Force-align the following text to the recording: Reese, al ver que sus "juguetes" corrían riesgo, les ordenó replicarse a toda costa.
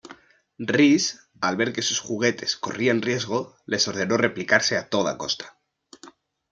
Reese, 0.73 1.19
al 1.41 1.57
ver 1.57 1.73
que 1.73 1.83
sus 1.83 1.99
"juguetes" 1.99 2.57
corrían 2.57 3.03
riesgo, 3.03 3.55
les 3.67 3.87
ordenó 3.87 4.17
replicarse 4.17 4.75
a 4.75 4.89
toda 4.89 5.15
costa. 5.19 5.59